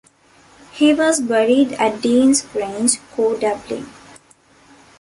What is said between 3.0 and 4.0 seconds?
co. Dublin.